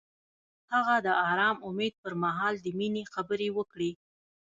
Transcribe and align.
هغه 0.73 0.95
د 1.05 1.07
آرام 1.31 1.57
امید 1.69 1.93
پر 2.03 2.13
مهال 2.23 2.53
د 2.61 2.67
مینې 2.79 3.03
خبرې 3.13 3.49
وکړې. 3.57 3.91